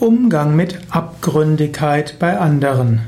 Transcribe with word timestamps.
Umgang 0.00 0.54
mit 0.54 0.78
Abgründigkeit 0.90 2.20
bei 2.20 2.38
anderen. 2.38 3.00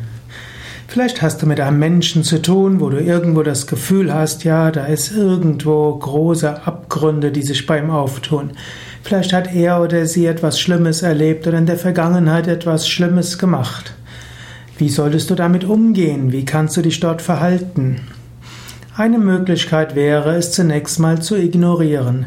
Vielleicht 0.88 1.22
hast 1.22 1.40
du 1.40 1.46
mit 1.46 1.60
einem 1.60 1.78
Menschen 1.78 2.24
zu 2.24 2.42
tun, 2.42 2.80
wo 2.80 2.90
du 2.90 2.98
irgendwo 2.98 3.44
das 3.44 3.68
Gefühl 3.68 4.12
hast, 4.12 4.42
ja, 4.42 4.72
da 4.72 4.86
ist 4.86 5.12
irgendwo 5.16 5.94
große 5.94 6.66
Abgründe, 6.66 7.30
die 7.30 7.42
sich 7.42 7.64
beim 7.64 7.92
auftun. 7.92 8.54
Vielleicht 9.04 9.32
hat 9.32 9.54
er 9.54 9.80
oder 9.80 10.04
sie 10.06 10.26
etwas 10.26 10.58
Schlimmes 10.58 11.02
erlebt 11.02 11.46
oder 11.46 11.58
in 11.58 11.66
der 11.66 11.78
Vergangenheit 11.78 12.48
etwas 12.48 12.88
Schlimmes 12.88 13.38
gemacht. 13.38 13.94
Wie 14.76 14.88
solltest 14.88 15.30
du 15.30 15.36
damit 15.36 15.62
umgehen? 15.62 16.32
Wie 16.32 16.44
kannst 16.44 16.76
du 16.76 16.82
dich 16.82 16.98
dort 16.98 17.22
verhalten? 17.22 18.00
Eine 18.96 19.18
Möglichkeit 19.18 19.94
wäre 19.94 20.34
es 20.34 20.50
zunächst 20.50 20.98
mal 20.98 21.22
zu 21.22 21.36
ignorieren. 21.36 22.26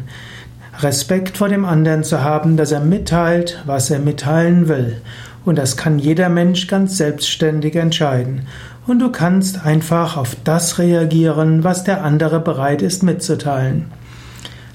Respekt 0.80 1.38
vor 1.38 1.48
dem 1.48 1.64
anderen 1.64 2.04
zu 2.04 2.22
haben, 2.22 2.56
dass 2.56 2.72
er 2.72 2.80
mitteilt, 2.80 3.62
was 3.66 3.90
er 3.90 3.98
mitteilen 3.98 4.68
will. 4.68 5.00
Und 5.44 5.56
das 5.56 5.76
kann 5.76 5.98
jeder 5.98 6.28
Mensch 6.28 6.66
ganz 6.66 6.96
selbstständig 6.96 7.76
entscheiden. 7.76 8.46
Und 8.86 8.98
du 8.98 9.10
kannst 9.10 9.64
einfach 9.64 10.16
auf 10.16 10.36
das 10.44 10.78
reagieren, 10.78 11.64
was 11.64 11.84
der 11.84 12.02
andere 12.02 12.40
bereit 12.40 12.82
ist 12.82 13.02
mitzuteilen. 13.02 13.92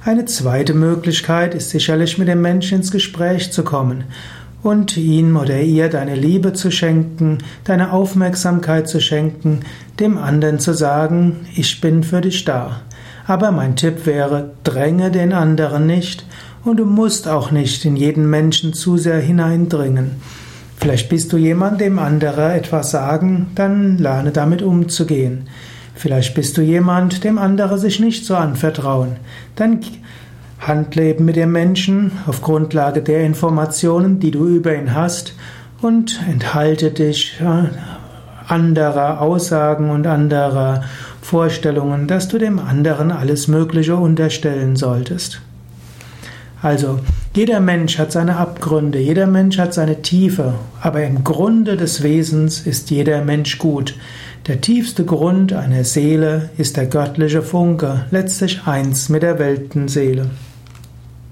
Eine 0.03 0.25
zweite 0.25 0.73
Möglichkeit 0.73 1.53
ist 1.53 1.69
sicherlich 1.71 2.17
mit 2.17 2.27
dem 2.27 2.41
Menschen 2.41 2.79
ins 2.79 2.91
Gespräch 2.91 3.51
zu 3.51 3.63
kommen 3.63 4.05
und 4.61 4.97
ihm 4.97 5.37
oder 5.37 5.59
ihr 5.61 5.89
deine 5.89 6.15
Liebe 6.15 6.53
zu 6.53 6.71
schenken, 6.71 7.39
deine 7.63 7.93
Aufmerksamkeit 7.93 8.87
zu 8.87 8.99
schenken, 8.99 9.61
dem 9.99 10.17
anderen 10.17 10.59
zu 10.59 10.73
sagen, 10.73 11.47
ich 11.55 11.81
bin 11.81 12.03
für 12.03 12.21
dich 12.21 12.45
da. 12.45 12.81
Aber 13.25 13.51
mein 13.51 13.75
Tipp 13.75 14.05
wäre, 14.05 14.51
dränge 14.63 15.11
den 15.11 15.33
anderen 15.33 15.85
nicht 15.85 16.25
und 16.63 16.77
du 16.77 16.85
musst 16.85 17.27
auch 17.27 17.51
nicht 17.51 17.85
in 17.85 17.95
jeden 17.95 18.29
Menschen 18.29 18.73
zu 18.73 18.97
sehr 18.97 19.19
hineindringen. 19.19 20.11
Vielleicht 20.77 21.09
bist 21.09 21.33
du 21.33 21.37
jemand, 21.37 21.81
dem 21.81 21.99
andere 21.99 22.53
etwas 22.53 22.91
sagen, 22.91 23.51
dann 23.55 23.97
lerne 23.97 24.31
damit 24.31 24.61
umzugehen. 24.61 25.47
Vielleicht 25.93 26.33
bist 26.33 26.57
du 26.57 26.61
jemand, 26.61 27.25
dem 27.25 27.37
andere 27.37 27.77
sich 27.77 27.99
nicht 27.99 28.25
so 28.25 28.35
anvertrauen. 28.35 29.17
Dann 29.57 29.81
handleben 30.59 31.25
mit 31.25 31.35
dem 31.35 31.51
Menschen 31.51 32.11
auf 32.27 32.41
Grundlage 32.41 33.01
der 33.01 33.23
Informationen, 33.23 34.19
die 34.19 34.31
du 34.31 34.47
über 34.47 34.75
ihn 34.75 34.93
hast 34.93 35.33
und 35.81 36.19
enthalte 36.29 36.91
dich 36.91 37.39
anderer 38.47 39.21
Aussagen 39.21 39.89
und 39.89 40.07
anderer 40.07 40.83
Vorstellungen, 41.21 42.07
dass 42.07 42.27
du 42.27 42.37
dem 42.37 42.59
anderen 42.59 43.11
alles 43.11 43.47
Mögliche 43.47 43.95
unterstellen 43.95 44.75
solltest. 44.75 45.41
Also, 46.61 46.99
jeder 47.33 47.61
Mensch 47.61 47.99
hat 47.99 48.11
seine 48.11 48.35
Abgründe, 48.35 48.99
jeder 48.99 49.27
Mensch 49.27 49.59
hat 49.59 49.73
seine 49.73 50.01
Tiefe, 50.01 50.55
aber 50.81 51.03
im 51.03 51.23
Grunde 51.23 51.77
des 51.77 52.03
Wesens 52.03 52.65
ist 52.65 52.89
jeder 52.89 53.23
Mensch 53.23 53.59
gut. 53.59 53.95
Der 54.47 54.59
tiefste 54.59 55.05
Grund 55.05 55.53
einer 55.53 55.83
Seele 55.83 56.49
ist 56.57 56.75
der 56.75 56.87
göttliche 56.87 57.43
Funke, 57.43 58.05
letztlich 58.11 58.65
eins 58.65 59.07
mit 59.07 59.21
der 59.23 59.39
Weltenseele. 59.39 60.25